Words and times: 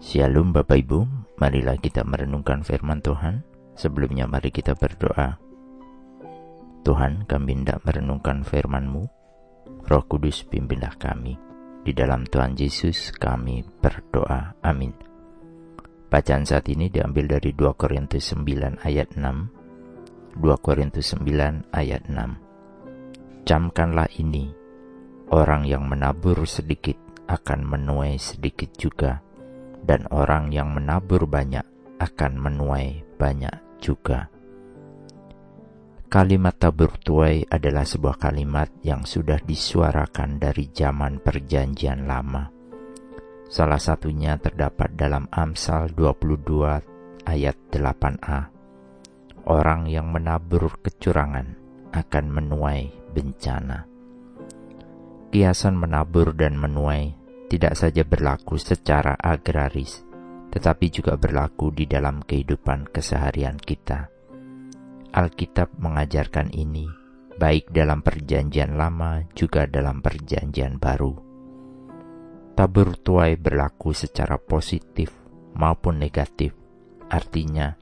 Shalom 0.00 0.56
Bapak 0.56 0.80
Ibu, 0.80 1.04
marilah 1.36 1.76
kita 1.76 2.08
merenungkan 2.08 2.64
firman 2.64 3.04
Tuhan. 3.04 3.44
Sebelumnya 3.76 4.24
mari 4.24 4.48
kita 4.48 4.72
berdoa. 4.72 5.36
Tuhan 6.80 7.28
kami 7.28 7.60
hendak 7.60 7.84
merenungkan 7.84 8.40
firman-Mu. 8.40 9.04
Roh 9.84 10.04
Kudus 10.08 10.48
pimpinlah 10.48 10.96
kami. 10.96 11.36
Di 11.84 11.92
dalam 11.92 12.24
Tuhan 12.24 12.56
Yesus 12.56 13.12
kami 13.12 13.60
berdoa. 13.60 14.56
Amin. 14.64 14.96
Bacaan 16.08 16.48
saat 16.48 16.64
ini 16.72 16.88
diambil 16.88 17.36
dari 17.36 17.52
2 17.52 17.68
Korintus 17.76 18.32
9 18.32 18.80
ayat 18.80 19.12
6. 19.20 19.20
2 19.20 20.64
Korintus 20.64 21.12
9 21.12 21.76
ayat 21.76 22.08
6. 22.08 23.44
Camkanlah 23.44 24.08
ini, 24.16 24.48
orang 25.28 25.68
yang 25.68 25.84
menabur 25.84 26.48
sedikit 26.48 26.96
akan 27.28 27.68
menuai 27.68 28.16
sedikit 28.16 28.72
juga, 28.80 29.20
dan 29.84 30.08
orang 30.12 30.52
yang 30.52 30.72
menabur 30.72 31.24
banyak 31.24 31.64
akan 32.00 32.32
menuai 32.36 33.04
banyak 33.16 33.54
juga. 33.80 34.28
Kalimat 36.10 36.58
tabur 36.58 36.98
tuai 36.98 37.46
adalah 37.46 37.86
sebuah 37.86 38.18
kalimat 38.18 38.66
yang 38.82 39.06
sudah 39.06 39.38
disuarakan 39.46 40.42
dari 40.42 40.66
zaman 40.74 41.22
perjanjian 41.22 42.10
lama 42.10 42.60
Salah 43.50 43.82
satunya 43.82 44.38
terdapat 44.38 44.94
dalam 44.94 45.26
Amsal 45.34 45.90
22 45.98 47.26
ayat 47.26 47.58
8a. 47.74 48.46
Orang 49.42 49.90
yang 49.90 50.06
menabur 50.06 50.78
kecurangan 50.78 51.58
akan 51.90 52.24
menuai 52.30 52.94
bencana. 53.10 53.90
Kiasan 55.34 55.74
menabur 55.74 56.30
dan 56.30 56.62
menuai 56.62 57.10
tidak 57.50 57.74
saja 57.74 58.06
berlaku 58.06 58.54
secara 58.62 59.18
agraris, 59.18 60.06
tetapi 60.54 60.86
juga 60.94 61.18
berlaku 61.18 61.74
di 61.74 61.90
dalam 61.90 62.22
kehidupan 62.22 62.94
keseharian 62.94 63.58
kita. 63.58 64.06
Alkitab 65.10 65.74
mengajarkan 65.82 66.54
ini 66.54 66.86
baik 67.34 67.74
dalam 67.74 68.06
Perjanjian 68.06 68.78
Lama 68.78 69.26
juga 69.34 69.66
dalam 69.66 69.98
Perjanjian 69.98 70.78
Baru 70.78 71.30
tabur 72.60 72.92
tuai 72.92 73.40
berlaku 73.40 73.96
secara 73.96 74.36
positif 74.36 75.16
maupun 75.56 75.96
negatif. 75.96 76.52
Artinya, 77.08 77.72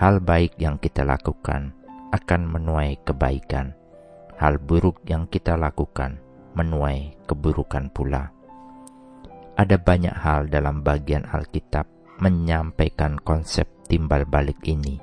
hal 0.00 0.24
baik 0.24 0.56
yang 0.56 0.80
kita 0.80 1.04
lakukan 1.04 1.76
akan 2.16 2.48
menuai 2.48 2.96
kebaikan. 3.04 3.76
Hal 4.40 4.56
buruk 4.56 5.04
yang 5.04 5.28
kita 5.28 5.60
lakukan 5.60 6.16
menuai 6.56 7.28
keburukan 7.28 7.92
pula. 7.92 8.32
Ada 9.56 9.80
banyak 9.80 10.12
hal 10.12 10.52
dalam 10.52 10.84
bagian 10.84 11.24
Alkitab 11.24 11.88
menyampaikan 12.20 13.16
konsep 13.16 13.64
timbal 13.88 14.28
balik 14.28 14.60
ini. 14.68 15.00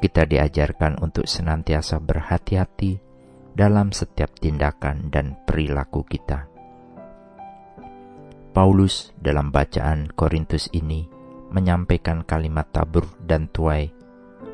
Kita 0.00 0.24
diajarkan 0.24 1.04
untuk 1.04 1.28
senantiasa 1.28 2.00
berhati-hati 2.00 2.96
dalam 3.52 3.92
setiap 3.92 4.32
tindakan 4.38 5.10
dan 5.10 5.34
perilaku 5.44 6.06
kita 6.06 6.58
Paulus 8.58 9.14
dalam 9.14 9.54
bacaan 9.54 10.10
Korintus 10.18 10.66
ini 10.74 11.06
menyampaikan 11.54 12.26
kalimat 12.26 12.66
tabur 12.74 13.06
dan 13.22 13.46
tuai 13.54 13.86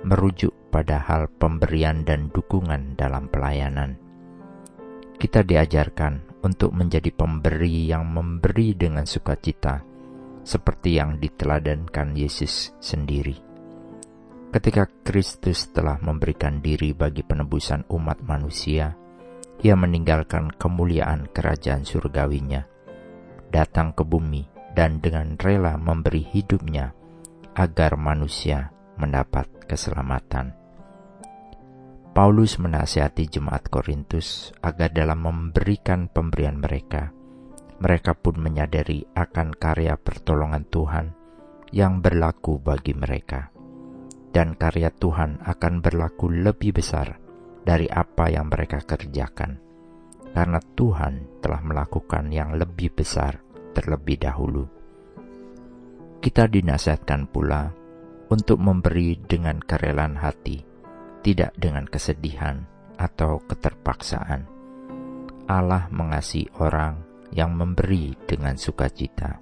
merujuk 0.05 0.53
pada 0.69 1.01
hal 1.01 1.33
pemberian 1.41 2.05
dan 2.05 2.29
dukungan 2.29 3.01
dalam 3.01 3.33
pelayanan. 3.33 3.97
Kita 5.17 5.41
diajarkan 5.41 6.34
untuk 6.45 6.77
menjadi 6.77 7.09
pemberi 7.09 7.89
yang 7.89 8.05
memberi 8.05 8.77
dengan 8.77 9.09
sukacita, 9.09 9.81
seperti 10.45 11.01
yang 11.01 11.17
diteladankan 11.17 12.13
Yesus 12.13 12.77
sendiri. 12.77 13.41
Ketika 14.53 14.87
Kristus 15.03 15.73
telah 15.73 15.99
memberikan 15.99 16.61
diri 16.61 16.95
bagi 16.95 17.25
penebusan 17.27 17.91
umat 17.91 18.23
manusia, 18.23 18.95
ia 19.65 19.75
meninggalkan 19.75 20.53
kemuliaan 20.55 21.27
kerajaan 21.33 21.83
surgawinya 21.83 22.75
datang 23.55 23.95
ke 23.95 24.03
bumi 24.03 24.43
dan 24.75 24.99
dengan 24.99 25.39
rela 25.39 25.79
memberi 25.79 26.27
hidupnya 26.27 26.91
agar 27.55 27.95
manusia 27.95 28.75
mendapat 28.99 29.47
keselamatan. 29.71 30.64
Paulus 32.15 32.63
menasihati 32.63 33.27
jemaat 33.27 33.67
Korintus 33.67 34.55
agar 34.63 34.95
dalam 34.95 35.27
memberikan 35.27 36.07
pemberian 36.07 36.63
mereka, 36.63 37.11
mereka 37.83 38.15
pun 38.15 38.39
menyadari 38.39 39.03
akan 39.19 39.51
karya 39.51 39.99
pertolongan 39.99 40.63
Tuhan 40.71 41.11
yang 41.75 41.99
berlaku 41.99 42.63
bagi 42.63 42.95
mereka. 42.95 43.51
Dan 44.31 44.55
karya 44.55 44.95
Tuhan 44.95 45.43
akan 45.43 45.83
berlaku 45.83 46.31
lebih 46.31 46.79
besar 46.79 47.19
dari 47.67 47.91
apa 47.91 48.31
yang 48.31 48.47
mereka 48.47 48.79
kerjakan, 48.87 49.59
karena 50.31 50.63
Tuhan 50.63 51.43
telah 51.43 51.67
melakukan 51.67 52.31
yang 52.31 52.55
lebih 52.55 52.95
besar 52.95 53.43
terlebih 53.75 54.23
dahulu. 54.23 54.71
Kita 56.23 56.47
dinasihatkan 56.47 57.27
pula 57.27 57.75
untuk 58.31 58.63
memberi 58.63 59.19
dengan 59.19 59.59
kerelaan 59.59 60.15
hati, 60.15 60.74
tidak 61.25 61.57
dengan 61.57 61.89
kesedihan 61.89 62.69
atau 63.01 63.41
keterpaksaan. 63.49 64.45
Allah 65.49 65.89
mengasihi 65.89 66.53
orang 66.61 67.01
yang 67.33 67.57
memberi 67.57 68.13
dengan 68.29 68.61
sukacita. 68.61 69.41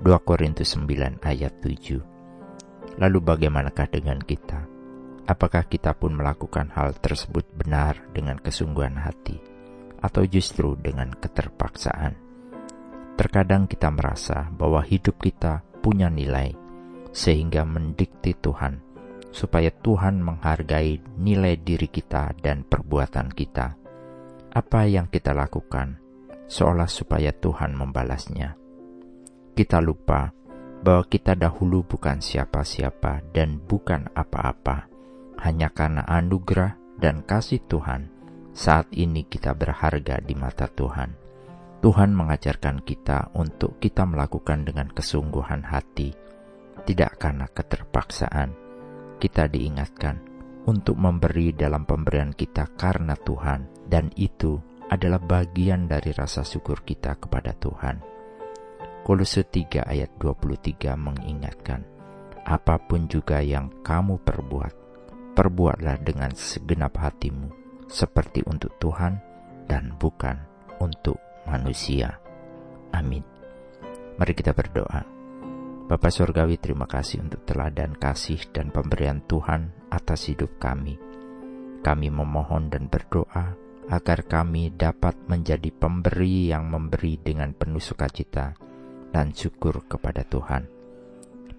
2 0.00 0.06
Korintus 0.24 0.78
9 0.78 1.20
ayat 1.20 1.60
7 1.60 2.96
Lalu 2.96 3.18
bagaimanakah 3.20 3.90
dengan 3.90 4.22
kita? 4.22 4.64
Apakah 5.28 5.68
kita 5.68 5.94
pun 5.94 6.16
melakukan 6.16 6.72
hal 6.72 6.96
tersebut 6.96 7.46
benar 7.54 8.00
dengan 8.10 8.40
kesungguhan 8.40 8.98
hati, 8.98 9.38
atau 10.02 10.26
justru 10.26 10.74
dengan 10.74 11.14
keterpaksaan? 11.14 12.18
Terkadang 13.14 13.68
kita 13.68 13.92
merasa 13.92 14.48
bahwa 14.48 14.80
hidup 14.82 15.20
kita 15.20 15.62
punya 15.84 16.08
nilai, 16.08 16.56
sehingga 17.14 17.62
mendikti 17.68 18.34
Tuhan, 18.34 18.89
supaya 19.30 19.70
Tuhan 19.70 20.22
menghargai 20.22 20.98
nilai 21.18 21.58
diri 21.58 21.86
kita 21.86 22.34
dan 22.38 22.66
perbuatan 22.66 23.30
kita. 23.30 23.78
Apa 24.50 24.90
yang 24.90 25.06
kita 25.06 25.30
lakukan, 25.30 26.02
seolah 26.50 26.90
supaya 26.90 27.30
Tuhan 27.30 27.78
membalasnya. 27.78 28.58
Kita 29.54 29.78
lupa 29.78 30.34
bahwa 30.82 31.06
kita 31.06 31.38
dahulu 31.38 31.86
bukan 31.86 32.18
siapa-siapa 32.18 33.22
dan 33.30 33.62
bukan 33.62 34.10
apa-apa, 34.16 34.90
hanya 35.46 35.70
karena 35.70 36.02
anugerah 36.08 36.74
dan 36.98 37.22
kasih 37.22 37.62
Tuhan. 37.70 38.10
Saat 38.50 38.90
ini 38.98 39.22
kita 39.30 39.54
berharga 39.54 40.18
di 40.18 40.34
mata 40.34 40.66
Tuhan. 40.66 41.14
Tuhan 41.80 42.12
mengajarkan 42.12 42.84
kita 42.84 43.32
untuk 43.32 43.80
kita 43.80 44.04
melakukan 44.04 44.68
dengan 44.68 44.90
kesungguhan 44.90 45.64
hati, 45.64 46.12
tidak 46.84 47.16
karena 47.16 47.48
keterpaksaan. 47.48 48.69
Kita 49.20 49.44
diingatkan 49.52 50.16
untuk 50.64 50.96
memberi 50.96 51.52
dalam 51.52 51.84
pemberian 51.84 52.32
kita 52.32 52.72
karena 52.72 53.12
Tuhan, 53.20 53.68
dan 53.84 54.08
itu 54.16 54.56
adalah 54.88 55.20
bagian 55.20 55.84
dari 55.84 56.16
rasa 56.16 56.40
syukur 56.40 56.80
kita 56.80 57.20
kepada 57.20 57.52
Tuhan. 57.52 58.00
Kolose 59.04 59.44
3 59.44 59.84
ayat 59.84 60.16
23 60.16 60.96
mengingatkan, 60.96 61.84
apa 62.48 62.80
pun 62.80 63.12
juga 63.12 63.44
yang 63.44 63.68
kamu 63.84 64.24
perbuat, 64.24 64.74
perbuatlah 65.36 66.00
dengan 66.00 66.32
segenap 66.32 66.96
hatimu, 66.96 67.52
seperti 67.92 68.40
untuk 68.48 68.72
Tuhan 68.80 69.20
dan 69.68 70.00
bukan 70.00 70.40
untuk 70.80 71.20
manusia. 71.44 72.16
Amin. 72.96 73.22
Mari 74.16 74.32
kita 74.32 74.56
berdoa. 74.56 75.19
Bapa 75.90 76.06
Surgawi 76.06 76.54
terima 76.54 76.86
kasih 76.86 77.18
untuk 77.18 77.42
teladan 77.42 77.98
kasih 77.98 78.38
dan 78.54 78.70
pemberian 78.70 79.26
Tuhan 79.26 79.90
atas 79.90 80.30
hidup 80.30 80.54
kami. 80.62 80.94
Kami 81.82 82.06
memohon 82.14 82.70
dan 82.70 82.86
berdoa 82.86 83.58
agar 83.90 84.22
kami 84.22 84.70
dapat 84.70 85.18
menjadi 85.26 85.66
pemberi 85.74 86.54
yang 86.54 86.70
memberi 86.70 87.18
dengan 87.18 87.50
penuh 87.58 87.82
sukacita 87.82 88.54
dan 89.10 89.34
syukur 89.34 89.82
kepada 89.90 90.22
Tuhan. 90.22 90.70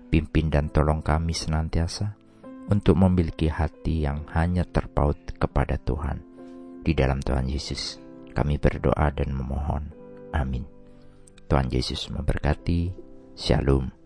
Pimpin 0.08 0.48
dan 0.48 0.72
tolong 0.72 1.04
kami 1.04 1.36
senantiasa 1.36 2.16
untuk 2.72 3.04
memiliki 3.04 3.52
hati 3.52 4.08
yang 4.08 4.24
hanya 4.32 4.64
terpaut 4.64 5.20
kepada 5.36 5.76
Tuhan. 5.76 6.24
Di 6.88 6.96
dalam 6.96 7.20
Tuhan 7.20 7.52
Yesus 7.52 8.00
kami 8.32 8.56
berdoa 8.56 9.12
dan 9.12 9.36
memohon. 9.36 9.92
Amin. 10.32 10.64
Tuhan 11.52 11.68
Yesus 11.68 12.08
memberkati. 12.16 12.96
Shalom. 13.36 14.01